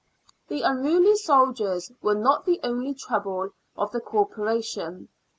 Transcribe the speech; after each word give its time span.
The 0.47 0.63
unruly 0.63 1.15
soldiery 1.15 1.79
were 2.01 2.15
not 2.15 2.47
the 2.47 2.59
only 2.63 2.95
trouble 2.95 3.51
of 3.77 3.91
the 3.91 3.99
Corporation. 4.01 5.09